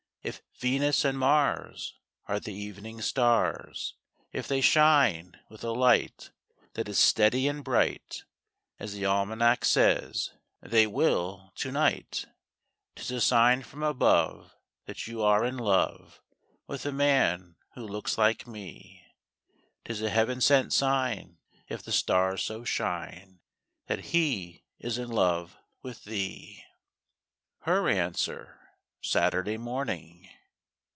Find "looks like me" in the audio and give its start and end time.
17.81-19.03